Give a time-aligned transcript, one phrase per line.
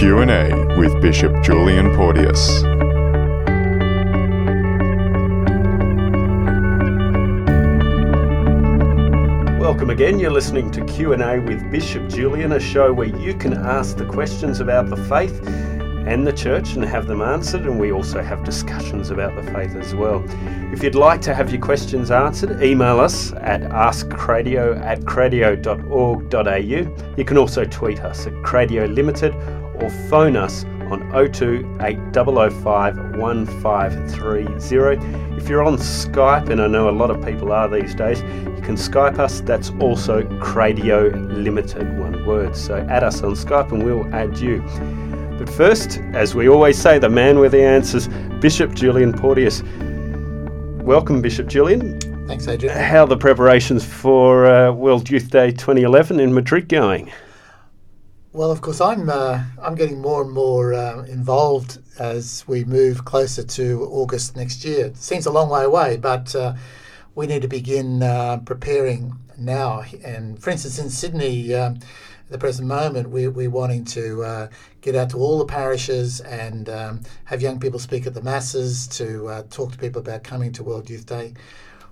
[0.00, 0.48] Q&A
[0.78, 2.62] with Bishop Julian Porteous.
[9.60, 10.18] Welcome again.
[10.18, 14.60] You're listening to Q&A with Bishop Julian, a show where you can ask the questions
[14.60, 15.46] about the faith
[16.06, 19.76] and the church and have them answered, and we also have discussions about the faith
[19.76, 20.24] as well.
[20.72, 27.16] If you'd like to have your questions answered, email us at askcradio at cradio.org.au.
[27.18, 29.34] You can also tweet us at Cradio Limited
[29.82, 35.36] or phone us on 02 8005 1530.
[35.36, 38.60] If you're on Skype, and I know a lot of people are these days, you
[38.62, 39.40] can Skype us.
[39.40, 42.56] That's also Cradio Limited, one word.
[42.56, 44.62] So add us on Skype and we'll add you.
[45.38, 48.08] But first, as we always say, the man with the answers,
[48.40, 49.62] Bishop Julian Porteous.
[50.82, 51.98] Welcome, Bishop Julian.
[52.26, 52.76] Thanks, Adrian.
[52.76, 57.10] How are the preparations for uh, World Youth Day 2011 in Madrid going?
[58.32, 63.04] Well, of course, I'm uh, I'm getting more and more uh, involved as we move
[63.04, 64.86] closer to August next year.
[64.86, 66.54] It seems a long way away, but uh,
[67.16, 69.82] we need to begin uh, preparing now.
[70.04, 74.48] And for instance, in Sydney, um, at the present moment, we, we're wanting to uh,
[74.80, 78.86] get out to all the parishes and um, have young people speak at the masses
[78.98, 81.34] to uh, talk to people about coming to World Youth Day.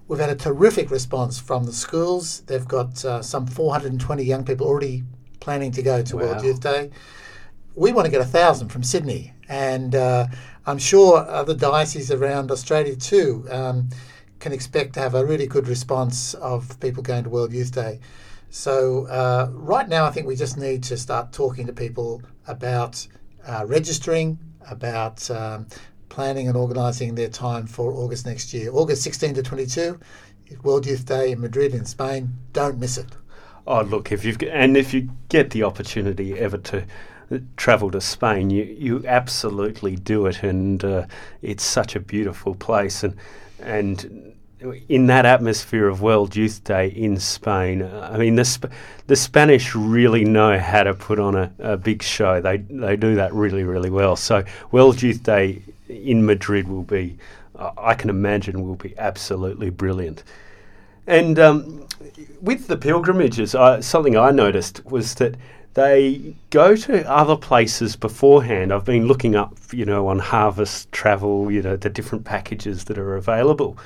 [0.07, 2.43] We've had a terrific response from the schools.
[2.43, 5.03] They've got uh, some 420 young people already
[5.41, 6.23] planning to go to Wow.
[6.23, 6.91] World Youth Day.
[7.75, 10.27] We want to get a thousand from Sydney, and uh,
[10.67, 13.89] I'm sure other dioceses around Australia too um,
[14.41, 18.01] can expect to have a really good response of people going to World Youth Day.
[18.51, 23.07] So uh, right now, I think we just need to start talking to people about
[23.47, 24.39] uh, registering,
[24.71, 25.67] about um,
[26.09, 28.71] planning and organising their time for August next year.
[28.73, 30.01] August 16 to 22,
[30.63, 32.33] World Youth Day in Madrid in Spain.
[32.53, 33.07] Don't miss it.
[33.71, 36.85] Oh, look, if you've and if you get the opportunity ever to
[37.59, 41.07] travel to Spain, you you absolutely do it, and uh,
[41.43, 43.15] it's such a beautiful place, and
[43.61, 44.35] and
[44.89, 48.73] in that atmosphere of World Youth Day in Spain, uh, I mean the Sp-
[49.07, 52.41] the Spanish really know how to put on a, a big show.
[52.41, 54.17] They they do that really really well.
[54.17, 57.19] So World Youth Day in Madrid will be,
[57.55, 60.25] uh, I can imagine, will be absolutely brilliant.
[61.09, 61.87] And um,
[62.43, 65.37] with the pilgrimages, uh, something I noticed was that
[65.73, 68.73] they go to other places beforehand.
[68.73, 72.99] I've been looking up, you know, on Harvest Travel, you know, the different packages that
[72.99, 73.79] are available.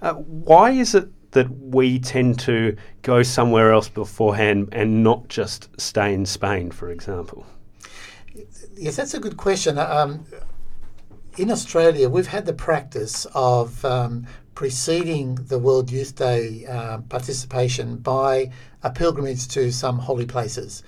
[0.00, 5.68] Uh, why is it that we tend to go somewhere else beforehand and not just
[5.78, 7.44] stay in Spain, for example?
[8.74, 9.76] Yes, that's a good question.
[9.76, 10.24] Um,
[11.36, 14.26] in Australia, we've had the practice of um,
[14.60, 18.50] preceding the World Youth Day uh, participation by
[18.82, 20.82] a pilgrimage to some holy places.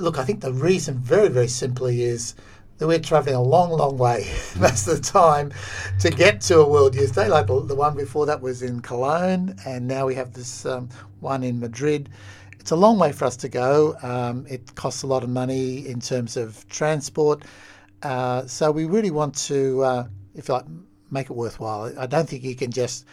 [0.00, 2.34] Look, I think the reason, very, very simply, is
[2.78, 5.52] that we're travelling a long, long way most of the time
[6.00, 7.28] to get to a World Youth Day.
[7.28, 10.88] Like the, the one before that was in Cologne, and now we have this um,
[11.20, 12.10] one in Madrid.
[12.58, 13.96] It's a long way for us to go.
[14.02, 17.44] Um, it costs a lot of money in terms of transport.
[18.02, 20.64] Uh, so we really want to, uh, if you like,
[21.14, 21.90] make it worthwhile.
[21.98, 23.06] I don't think you can just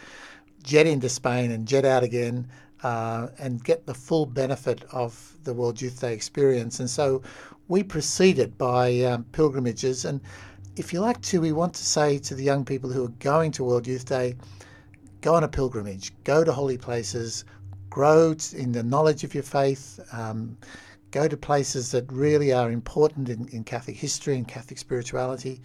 [0.62, 2.48] jet into Spain and jet out again
[2.82, 6.80] uh, and get the full benefit of the World Youth Day experience.
[6.80, 7.22] And so
[7.68, 10.04] we proceeded by um, pilgrimages.
[10.04, 10.20] And
[10.76, 13.52] if you like to, we want to say to the young people who are going
[13.52, 14.34] to World Youth Day,
[15.22, 17.44] go on a pilgrimage, go to holy places,
[17.88, 20.00] grow in the knowledge of your faith.
[20.12, 20.58] Um,
[21.12, 25.60] go to places that really are important in, in Catholic history and Catholic spirituality.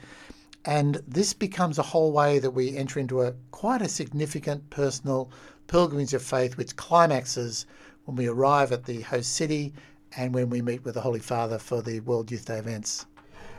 [0.67, 5.31] And this becomes a whole way that we enter into a quite a significant personal
[5.67, 7.65] pilgrimage of faith, which climaxes
[8.03, 9.73] when we arrive at the host city
[10.17, 13.05] and when we meet with the Holy Father for the World Youth Day events.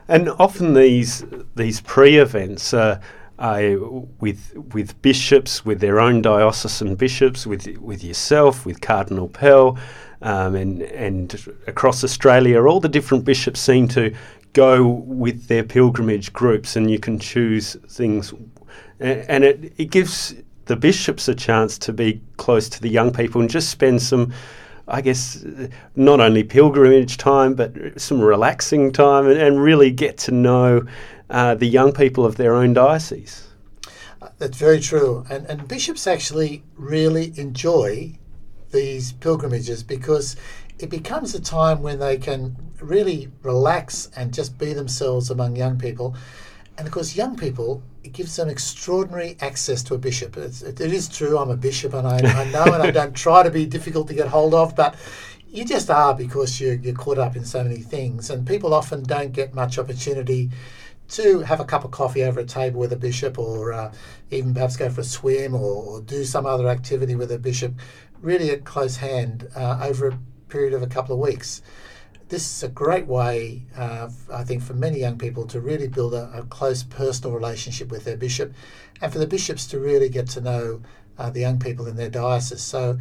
[0.07, 1.25] And often these
[1.57, 3.01] these pre-events are,
[3.39, 3.79] are
[4.21, 9.79] with with bishops, with their own diocesan bishops, with with yourself, with Cardinal Pell,
[10.21, 14.15] um, and and across Australia, all the different bishops seem to
[14.59, 14.87] go
[15.23, 18.35] with their pilgrimage groups, and you can choose things,
[19.01, 20.35] and it it gives
[20.65, 24.33] the bishops a chance to be close to the young people and just spend some.
[24.91, 25.45] I guess
[25.97, 27.71] not only pilgrimage time, but
[28.01, 30.87] some relaxing time, and, and really get to know
[31.29, 33.49] uh, the young people of their own diocese.
[34.39, 35.25] That's very true.
[35.31, 38.19] And, and bishops actually really enjoy
[38.71, 40.37] these pilgrimages because
[40.79, 45.79] it becomes a time when they can really relax and just be themselves among young
[45.79, 46.17] people.
[46.77, 50.37] And of course, young people, it gives them extraordinary access to a bishop.
[50.37, 53.15] It's, it, it is true, I'm a bishop and I, I know and I don't
[53.17, 54.95] try to be difficult to get hold of, but
[55.51, 59.03] you just are because you're, you're caught up in so many things, and people often
[59.03, 60.51] don't get much opportunity
[61.09, 63.93] to have a cup of coffee over a table with a bishop, or uh,
[64.31, 67.73] even perhaps go for a swim, or, or, do some other activity with a bishop,
[68.21, 71.63] really at close hand uh, over a period of a couple of weeks.
[72.29, 76.13] This is a great way, uh, I think, for many young people to really build
[76.13, 78.53] a, a, close personal relationship with their bishop,
[79.01, 80.83] and for the bishops to really get to know
[81.17, 82.61] uh, the young people in their diocese.
[82.61, 82.99] So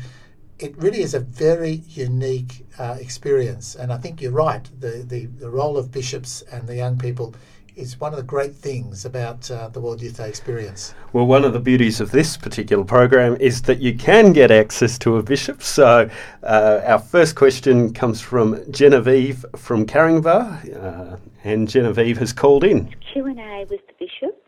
[0.60, 3.76] it really is a very unique uh, experience.
[3.76, 4.68] And I think you're right.
[4.80, 7.36] The, the, the role of bishops and the young people
[7.78, 10.94] is one of the great things about uh, the World Youth Day experience.
[11.14, 14.98] Well, one of the beauties of this particular program is that you can get access
[15.00, 15.62] to a bishop.
[15.64, 16.10] So,
[16.44, 22.94] uh, our first question comes from Genevieve from Caringbah, uh, and Genevieve has called in.
[23.14, 24.44] Q and A with the bishop.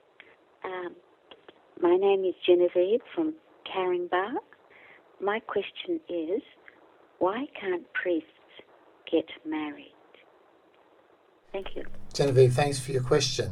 [0.66, 0.96] Um,
[1.82, 3.34] my name is Genevieve from
[3.74, 4.40] Caringbah
[5.22, 6.42] my question is
[7.20, 8.28] why can't priests
[9.12, 9.94] get married?
[11.52, 11.86] Thank you.
[12.14, 13.52] Genevieve, thanks for your question.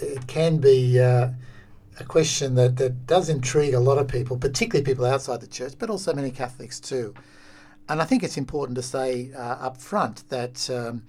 [0.00, 1.30] It can be uh,
[1.98, 5.74] a question that, that does intrigue a lot of people, particularly people outside the church,
[5.78, 7.14] but also many Catholics too.
[7.88, 11.04] And I think it's important to say uh, up front that, um,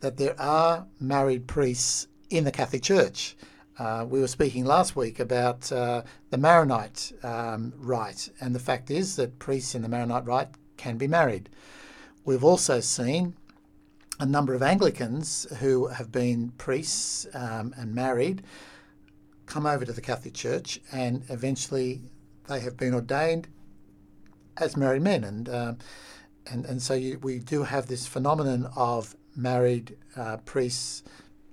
[0.00, 3.36] that there are married priests in the Catholic Church.
[3.78, 8.90] Uh, we were speaking last week about uh, the Maronite um, rite, and the fact
[8.90, 11.48] is that priests in the Maronite rite can be married.
[12.24, 13.34] We've also seen
[14.20, 18.42] a number of Anglicans who have been priests um, and married
[19.46, 22.02] come over to the Catholic Church, and eventually
[22.48, 23.48] they have been ordained
[24.56, 25.74] as married men, and uh,
[26.50, 31.02] and and so you, we do have this phenomenon of married uh, priests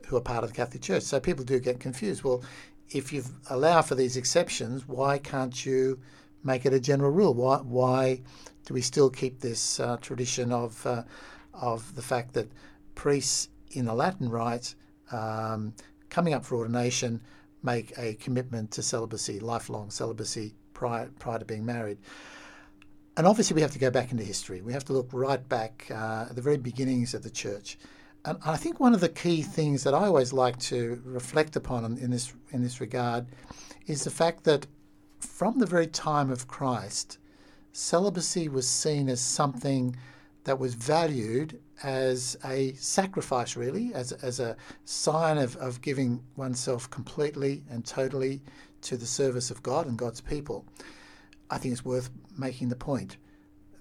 [0.07, 1.03] who are part of the Catholic Church.
[1.03, 2.23] So people do get confused.
[2.23, 2.43] Well,
[2.89, 5.99] if you allow for these exceptions, why can't you
[6.43, 7.33] make it a general rule?
[7.33, 8.21] Why, why
[8.65, 11.03] do we still keep this uh, tradition of, uh,
[11.59, 12.51] of the fact that
[12.95, 14.75] priests in the Latin Rite
[15.11, 15.73] um,
[16.09, 17.21] coming up for ordination
[17.63, 21.97] make a commitment to celibacy, lifelong celibacy prior, prior to being married?
[23.17, 24.61] And obviously, we have to go back into history.
[24.61, 27.77] We have to look right back uh, at the very beginnings of the church.
[28.25, 31.85] And I think one of the key things that I always like to reflect upon
[31.97, 33.27] in this in this regard
[33.87, 34.67] is the fact that
[35.19, 37.19] from the very time of Christ,
[37.71, 39.95] celibacy was seen as something
[40.45, 44.55] that was valued as a sacrifice, really, as, as a
[44.85, 48.41] sign of, of giving oneself completely and totally
[48.81, 50.65] to the service of God and God's people.
[51.49, 53.17] I think it's worth making the point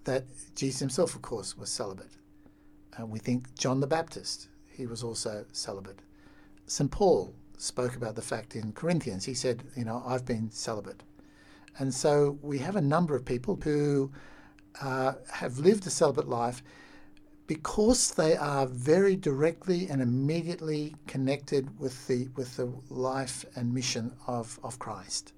[0.05, 0.25] that
[0.55, 2.11] Jesus himself, of course, was celibate.
[2.99, 6.01] Uh, we think John the Baptist, he was also celibate.
[6.67, 6.91] St.
[6.91, 9.25] Paul spoke about the fact in Corinthians.
[9.25, 11.03] He said, You know, I've been celibate.
[11.79, 14.13] And so we have a number of people who
[14.81, 16.63] uh, have lived a celibate life
[17.47, 24.13] because they are very directly and immediately connected with the, with the life and mission
[24.27, 25.35] of, of Christ.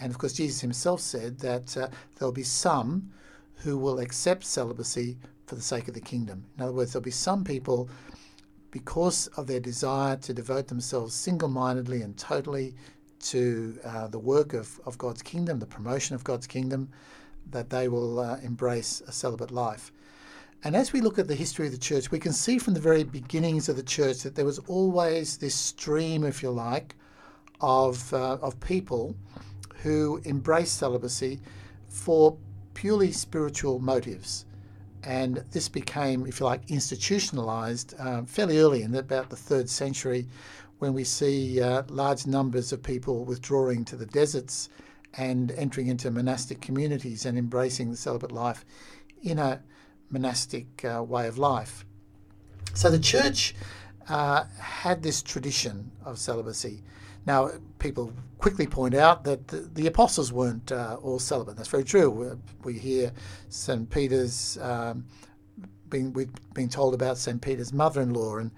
[0.00, 3.10] And of course, Jesus himself said that uh, there'll be some
[3.56, 5.16] who will accept celibacy
[5.46, 6.44] for the sake of the kingdom.
[6.56, 7.88] In other words, there'll be some people,
[8.70, 12.74] because of their desire to devote themselves single mindedly and totally
[13.20, 16.88] to uh, the work of, of God's kingdom, the promotion of God's kingdom,
[17.50, 19.92] that they will uh, embrace a celibate life.
[20.62, 22.80] And as we look at the history of the church, we can see from the
[22.80, 26.96] very beginnings of the church that there was always this stream, if you like,
[27.60, 29.14] of, uh, of people
[29.82, 31.40] who embraced celibacy
[31.88, 32.38] for
[32.72, 34.46] purely spiritual motives.
[35.02, 40.26] And this became, if you like, institutionalized uh, fairly early in about the third century
[40.78, 44.70] when we see uh, large numbers of people withdrawing to the deserts
[45.16, 48.64] and entering into monastic communities and embracing the celibate life
[49.22, 49.62] in a
[50.10, 51.84] monastic uh, way of life.
[52.74, 53.54] So the church
[54.08, 56.82] uh, had this tradition of celibacy.
[57.26, 61.56] Now, people quickly point out that the, the apostles weren't uh, all celibate.
[61.56, 62.10] That's very true.
[62.10, 63.12] We, we hear
[63.48, 63.88] St.
[63.88, 65.06] Peter's um,
[65.88, 67.40] being we've been told about St.
[67.40, 68.50] Peter's mother-in-law, and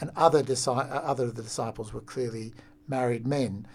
[0.00, 2.52] and other disi- other of the disciples were clearly
[2.86, 3.66] married men,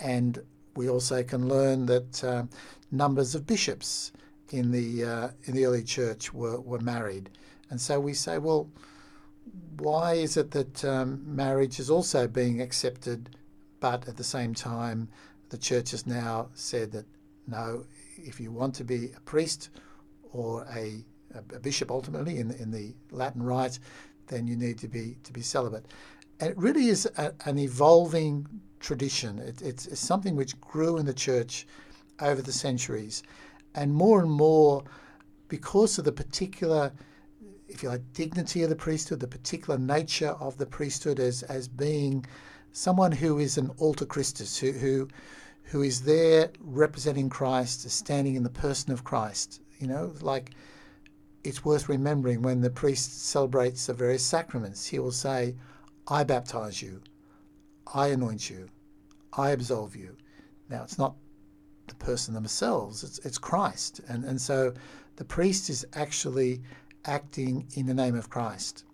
[0.00, 0.42] and
[0.76, 2.44] we also can learn that uh,
[2.90, 4.12] numbers of bishops
[4.50, 7.30] in the uh, in the early church were, were married,
[7.70, 8.68] and so we say, well,
[9.78, 13.36] why is it that um, marriage is also being accepted?
[13.80, 15.08] But at the same time,
[15.48, 17.04] the church has now said that
[17.46, 17.84] no,
[18.16, 19.70] if you want to be a priest
[20.32, 23.78] or a, a bishop ultimately in the, in the Latin rite,
[24.28, 25.86] then you need to be to be celibate.
[26.40, 28.46] And it really is a, an evolving
[28.82, 29.38] tradition.
[29.38, 31.66] It, it's, it's something which grew in the church
[32.20, 33.22] over the centuries,
[33.74, 34.84] and more and more
[35.48, 36.92] because of the particular
[37.72, 41.68] if you like, dignity of the priesthood, the particular nature of the priesthood as, as
[41.68, 42.24] being
[42.72, 45.08] someone who is an alter Christus, who, who,
[45.64, 49.62] who is there representing Christ, standing in the person of Christ.
[49.78, 50.50] You know, like
[51.44, 55.56] it's worth remembering when the priest celebrates the various sacraments, he will say,
[56.06, 57.00] I baptize you,
[57.94, 58.68] I anoint you,
[59.32, 60.16] I absolve you.
[60.68, 61.14] Now, it's not
[61.86, 64.00] the person themselves, it's, it's Christ.
[64.08, 64.72] And, and so
[65.16, 66.62] the priest is actually
[67.04, 68.84] acting in the name of Christ.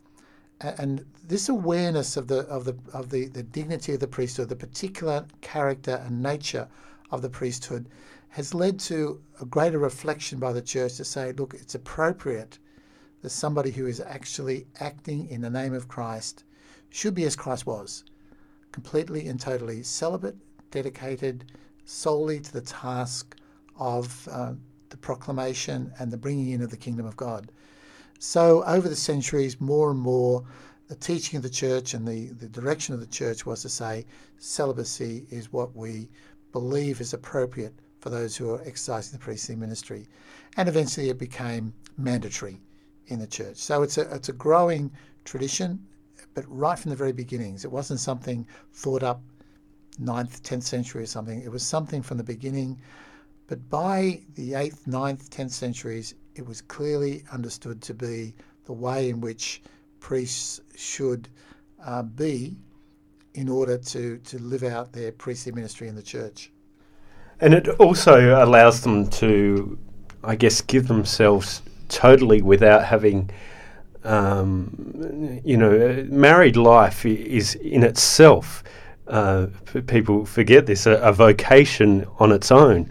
[0.61, 4.57] And this awareness of the of the of the, the dignity of the priesthood, the
[4.57, 6.67] particular character and nature
[7.13, 7.89] of the priesthood,
[8.31, 12.59] has led to a greater reflection by the church to say, look, it's appropriate
[13.23, 16.45] that somebody who is actually acting in the name of Christ
[16.91, 18.05] should be as Christ was,
[18.79, 20.37] completely and totally celibate,
[20.71, 21.45] dedicated
[21.85, 23.35] solely to the task
[23.77, 24.53] of uh,
[24.91, 27.51] the proclamation and the bringing in of the kingdom of God.
[28.21, 30.45] So, over the centuries, more and more,
[30.87, 34.07] the teaching of the church and the, the direction of the church was to say
[34.39, 36.09] celibacy is what we
[36.53, 40.07] believe is appropriate for those who are exercising the priestly ministry.
[40.57, 42.61] And eventually it became mandatory
[43.09, 43.57] in the church.
[43.57, 44.93] So it's a, it's a growing
[45.25, 45.85] tradition,
[46.39, 47.65] but right from the very beginnings.
[47.65, 49.21] It wasn't something thought up
[50.01, 51.43] 9th, 10th century or something.
[51.43, 52.79] It was something from the beginning.
[53.49, 59.09] But by the 8th, 9th, 10th centuries, it was clearly understood to be the way
[59.09, 59.63] in which
[59.99, 61.29] priests should
[61.85, 62.55] uh, be
[63.35, 66.53] in order to, to live out their priestly ministry in the church.
[67.41, 69.77] And it also allows them to,
[70.23, 73.29] I guess, give themselves totally without having,
[74.05, 78.63] um, you know, married life is in itself.
[79.07, 79.47] Uh,
[79.87, 82.91] people forget this a, a, vocation on its own,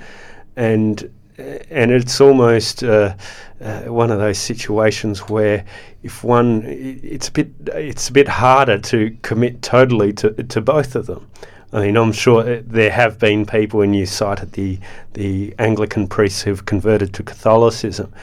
[0.55, 3.15] and and it's almost uh,
[3.61, 5.63] uh, one of those situations where
[6.03, 10.95] if one, it's a bit it's a bit harder to commit totally to to both
[10.95, 11.29] of them.
[11.73, 14.79] I mean, I'm sure there have been people, and you cited the
[15.13, 18.13] the Anglican priests who've converted to Catholicism,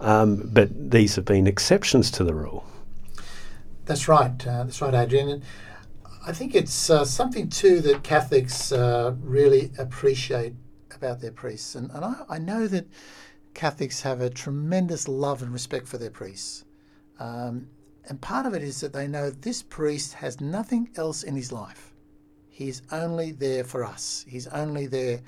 [0.00, 2.64] um, but these have been exceptions to the rule.
[3.84, 4.46] That's right.
[4.46, 5.28] Uh, that's right, Adrian.
[5.28, 5.42] And
[6.26, 10.54] I think it's uh, something too that Catholics uh, really appreciate
[10.94, 12.88] about their priests, and, and I, I, know that
[13.54, 16.64] Catholics have a tremendous love and respect for their priests.
[17.20, 17.68] Um,
[18.08, 21.52] and part of it is that they know this priest has nothing else in his
[21.52, 21.88] life
[22.58, 24.24] He's only there for us.
[24.26, 25.20] He's only there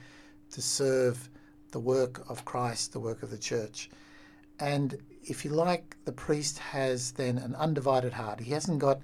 [0.50, 1.31] to serve
[1.71, 3.89] the work of Christ, the work of the church.
[4.61, 8.40] And if you like, the priest has then an undivided heart.
[8.40, 9.00] He hasn't got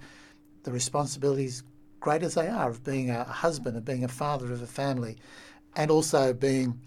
[0.64, 1.62] the responsibilities,
[2.00, 5.16] great as they are, of being a husband, of being a father of a family,
[5.74, 6.80] and also being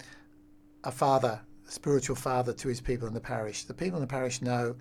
[0.83, 3.63] a father, a spiritual father to his people in the parish.
[3.63, 4.75] The people in the parish know,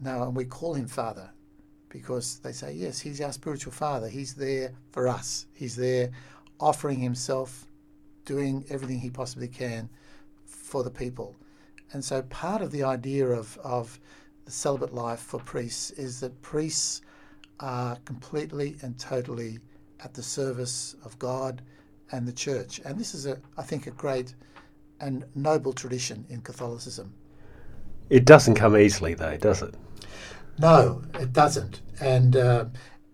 [0.00, 1.30] know, and we call him father
[1.88, 4.08] because they say, yes, he's our spiritual father.
[4.08, 5.46] He's there for us.
[5.54, 6.10] He's there
[6.58, 7.66] offering himself,
[8.24, 9.88] doing everything he possibly can
[10.44, 11.34] for the people.
[11.92, 13.98] And so part of the idea of, of
[14.44, 17.02] the celibate life for priests is that priests
[17.60, 19.58] are completely and totally
[20.00, 21.62] at the service of God
[22.12, 22.80] and the church.
[22.84, 24.34] And this is, a, I think, a great
[25.00, 27.12] and noble tradition in Catholicism.
[28.08, 29.74] It doesn't come easily, though, does it?
[30.58, 31.82] No, it doesn't.
[32.00, 32.66] And uh,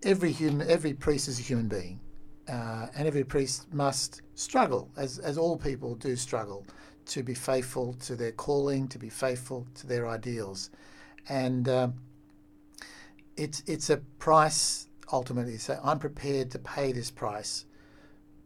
[0.03, 1.99] every human, every priest is a human being,
[2.47, 6.65] uh, and every priest must struggle, as as all people do struggle,
[7.07, 10.69] to be faithful to their calling, to be faithful to their ideals,
[11.29, 11.93] and um,
[13.37, 15.57] it's it's a price ultimately.
[15.57, 17.65] So I'm prepared to pay this price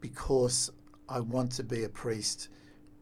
[0.01, 0.71] because
[1.09, 2.49] I want to be a priest,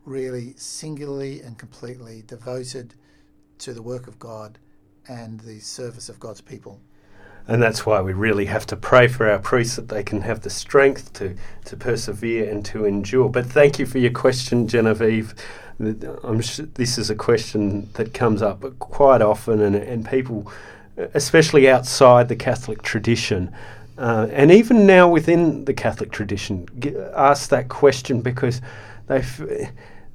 [0.06, 2.96] really singularly and completely devoted
[3.60, 4.60] to the work of God
[5.08, 6.80] and the service of God's people.
[7.48, 10.42] And that's why we really have to pray for our priests that they can have
[10.42, 11.36] the strength to,
[11.66, 13.30] to persevere and to endure.
[13.30, 15.36] But thank you for your question, Genevieve.
[15.80, 20.52] I'm sure this is a question that comes up quite often, and, and people,
[21.14, 23.54] especially outside the Catholic tradition,
[23.98, 26.68] uh, and even now within the Catholic tradition,
[27.16, 28.62] ask that question because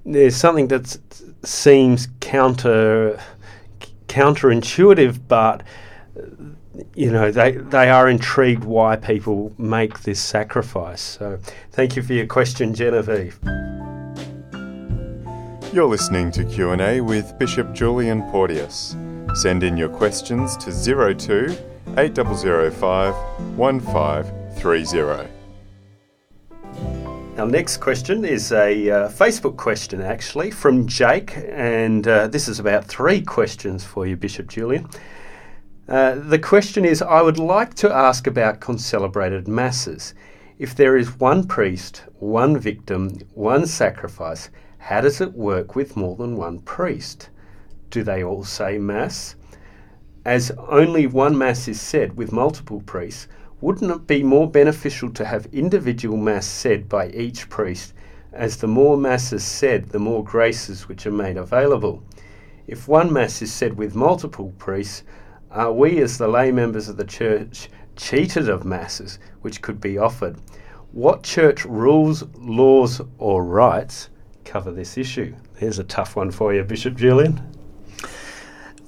[0.04, 0.99] there's something that
[1.44, 3.20] seems counter
[4.08, 5.62] counterintuitive, but
[6.95, 11.00] you know they they are intrigued why people make this sacrifice.
[11.00, 11.39] So
[11.73, 13.39] thank you for your question, Genevieve.
[15.73, 18.97] You're listening to Q&A with Bishop Julian Porteous.
[19.35, 20.73] Send in your questions to
[21.15, 21.57] 02
[21.97, 23.15] 8005
[23.57, 25.31] 1530.
[27.39, 32.59] Our next question is a uh, Facebook question, actually, from Jake, and uh, this is
[32.59, 34.89] about three questions for you, Bishop Julian.
[35.90, 40.14] Uh, the question is I would like to ask about concelebrated masses.
[40.56, 46.14] If there is one priest, one victim, one sacrifice, how does it work with more
[46.14, 47.30] than one priest?
[47.90, 49.35] Do they all say Mass?
[50.25, 53.26] As only one Mass is said with multiple priests,
[53.61, 57.94] wouldn't it be more beneficial to have individual Mass said by each priest,
[58.32, 62.04] as the more Masses said, the more graces which are made available?
[62.68, 65.02] If one Mass is said with multiple priests,
[65.50, 69.99] are we, as the lay members of the Church, cheated of Masses which could be
[69.99, 70.37] offered?
[70.92, 74.11] What Church rules, laws, or rights
[74.45, 75.35] cover this issue?
[75.57, 77.40] Here's a tough one for you, Bishop Julian.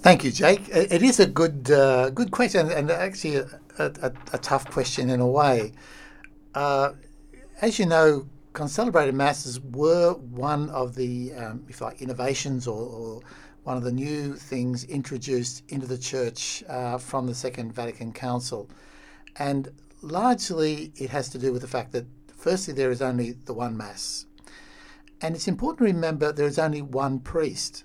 [0.03, 0.69] Thank you, Jake.
[0.69, 3.47] It is a good uh, good question and actually a,
[3.79, 5.73] a, a, tough question in a way.
[6.55, 6.93] Uh,
[7.61, 13.21] as you know, concelebrated masses were one of the, um, if like, innovations or, or
[13.65, 18.69] one of the new things introduced into the church uh, from the Second Vatican Council.
[19.37, 23.55] And largely it has to do with the fact that, firstly, there is only the
[23.55, 24.27] one Mass.
[25.21, 27.85] And it's important to remember there is only one priest.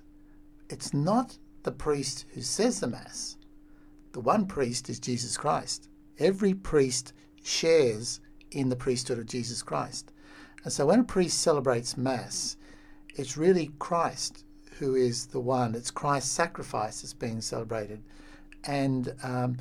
[0.69, 3.37] It's not the priest who says the Mass.
[4.13, 5.89] The one priest is Jesus Christ.
[6.17, 8.19] Every priest shares
[8.49, 10.11] in the priesthood of Jesus Christ.
[10.63, 12.57] And so when a priest celebrates Mass,
[13.15, 14.43] it's really Christ
[14.79, 15.75] who is the one.
[15.75, 18.01] It's Christ's sacrifice that's being celebrated.
[18.65, 19.57] And um,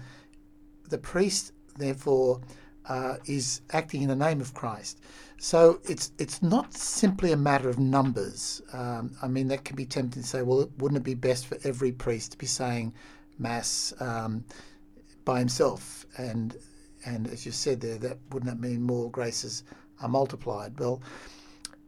[0.88, 2.40] the priest, therefore,
[2.88, 5.00] uh, is acting in the name of Christ.
[5.38, 8.62] So it's it's not simply a matter of numbers.
[8.72, 11.58] Um, I mean, that can be tempting to say, well, wouldn't it be best for
[11.64, 12.94] every priest to be saying
[13.38, 14.44] Mass um,
[15.24, 16.06] by himself?
[16.16, 16.56] And
[17.04, 19.62] and as you said there, that wouldn't that mean more graces
[20.00, 20.78] are multiplied?
[20.78, 21.02] Well,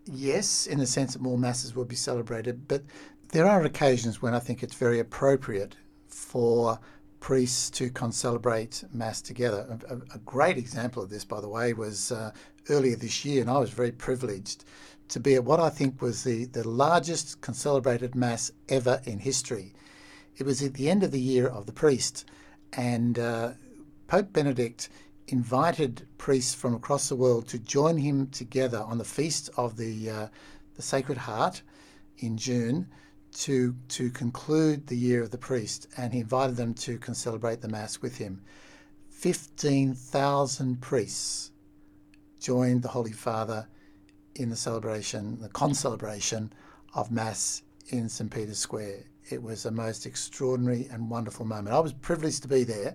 [0.04, 2.82] yes, in the sense that more masses will be celebrated, but
[3.30, 6.78] there are occasions when I think it's very appropriate for
[7.20, 9.78] priests to concelebrate Mass together.
[9.90, 12.30] A, a, great example of this, by the way, was uh,
[12.70, 14.64] earlier this year, and I was very privileged
[15.08, 19.74] to be at what I think was the, the largest concelebrated Mass ever in history.
[20.36, 22.24] It was at the end of the year of the priest,
[22.72, 23.52] and uh,
[24.06, 24.88] Pope Benedict
[25.26, 30.08] invited priests from across the world to join him together on the feast of the
[30.08, 30.28] uh,
[30.76, 31.62] the Sacred Heart
[32.18, 32.86] in June
[33.38, 37.68] to to conclude the year of the priest, and he invited them to celebrate the
[37.68, 38.42] mass with him.
[39.08, 41.52] Fifteen thousand priests
[42.40, 43.68] joined the Holy Father
[44.34, 46.52] in the celebration, the concelebration
[46.94, 49.04] of mass in St Peter's Square.
[49.30, 51.74] It was a most extraordinary and wonderful moment.
[51.74, 52.94] I was privileged to be there,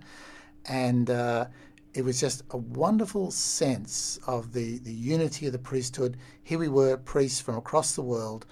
[0.65, 1.45] and uh,
[1.93, 6.17] it was just a wonderful sense of the, the unity of the priesthood.
[6.41, 8.45] Here we were, priests from across the world,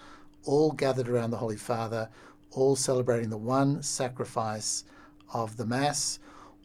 [0.45, 2.10] all gathered around the Holy Father,
[2.51, 4.84] all celebrating the one sacrifice
[5.34, 6.19] of the Mass,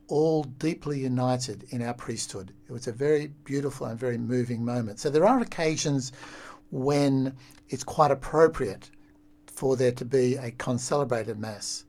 [0.09, 2.53] all deeply united in our priesthood.
[2.69, 4.99] It was a very beautiful and very moving moment.
[4.99, 6.13] So there are occasions
[6.71, 7.35] when
[7.69, 8.91] it's quite appropriate
[9.47, 11.85] for there to be a concelebrated Mass.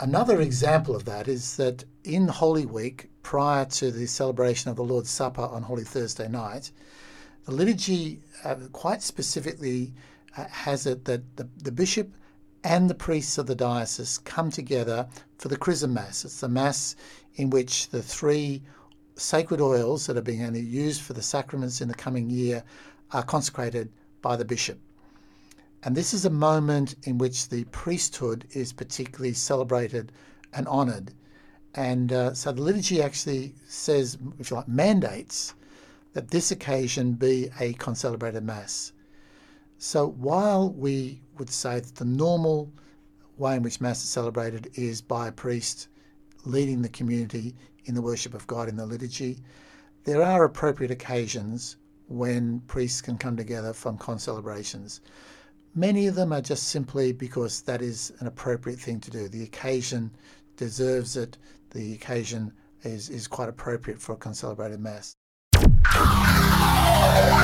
[0.00, 4.82] Another example of that is that in Holy Week, prior to the celebration of the
[4.82, 6.72] Lord's Supper on Holy Thursday night,
[7.44, 9.94] the liturgy uh, quite specifically
[10.32, 12.10] has it that the, the bishop
[12.64, 16.24] and the priests of the diocese come together for the chrism mass.
[16.24, 16.96] It's the mass
[17.34, 18.62] in which the three
[19.16, 22.62] sacred oils that are being used for the sacraments in the coming year
[23.10, 23.90] are consecrated
[24.22, 24.78] by the bishop.
[25.82, 30.12] And this is a moment in which the priesthood is particularly celebrated
[30.52, 31.12] and honoured.
[31.74, 35.54] And uh, so the liturgy actually says, if you like, mandates
[36.12, 38.92] that this occasion be a concelebrated Mass.
[39.84, 42.72] So while we would say that the normal
[43.36, 45.88] way in which Mass is celebrated is by a priest
[46.44, 49.40] leading the community in the worship of God in the liturgy,
[50.04, 55.00] there are appropriate occasions when priests can come together from concelebrations.
[55.74, 59.26] Many of them are just simply because that is an appropriate thing to do.
[59.26, 60.12] The occasion
[60.56, 61.38] deserves it.
[61.70, 62.52] The occasion
[62.84, 65.16] is, is quite appropriate for a concelebrated Mass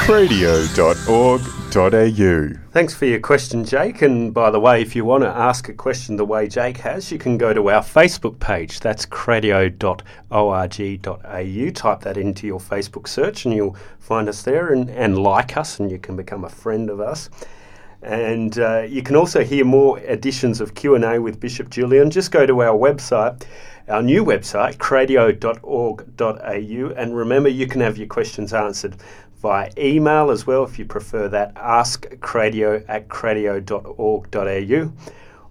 [0.09, 2.49] radio.org.au.
[2.73, 4.03] Thanks for your question, Jake.
[4.03, 7.13] And by the way, if you want to ask a question the way Jake has,
[7.13, 8.81] you can go to our Facebook page.
[8.81, 11.71] That's cradio.org.au.
[11.71, 15.79] Type that into your Facebook search and you'll find us there and, and like us,
[15.79, 17.29] and you can become a friend of us.
[18.03, 22.11] And uh, you can also hear more editions of Q&A with Bishop Julian.
[22.11, 23.43] Just go to our website,
[23.89, 25.43] our new website, cradio.org.au.
[26.97, 28.97] And remember, you can have your questions answered
[29.43, 31.53] via email as well if you prefer that.
[31.57, 34.93] Ask cradio at cradio.org.au.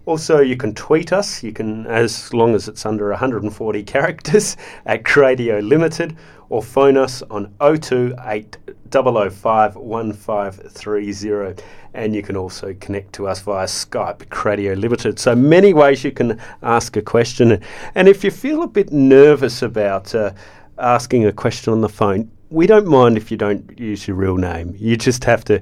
[0.08, 1.42] Also, you can tweet us.
[1.42, 6.16] You can, as long as it's under 140 characters, at Cradio Limited,
[6.48, 8.56] or phone us on 028
[8.90, 11.62] 005 1530.
[11.92, 15.18] And you can also connect to us via Skype, Cradio Limited.
[15.18, 17.62] So many ways you can ask a question.
[17.94, 20.32] And if you feel a bit nervous about uh,
[20.78, 24.38] asking a question on the phone, we don't mind if you don't use your real
[24.38, 24.74] name.
[24.78, 25.60] You just have to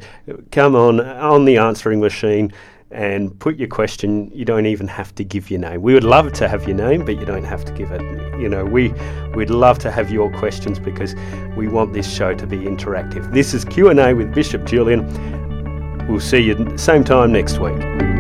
[0.53, 2.53] come on on the answering machine
[2.91, 4.31] and put your question.
[4.33, 5.83] You don't even have to give your name.
[5.83, 8.01] We would love to have your name, but you don't have to give it.
[8.41, 8.93] You know, we
[9.35, 11.15] we'd love to have your questions because
[11.57, 13.33] we want this show to be interactive.
[13.33, 15.07] This is Q and A with Bishop Julian.
[16.09, 18.16] We'll see you same time next week.